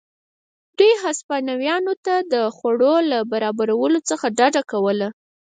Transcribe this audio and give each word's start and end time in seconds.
دوی 0.77 0.93
هسپانویانو 1.03 1.93
ته 2.05 2.15
د 2.33 2.35
خوړو 2.55 2.95
له 3.11 3.17
برابرولو 3.31 3.99
څخه 4.09 4.25
ډډه 4.39 4.61
کوله. 4.71 5.07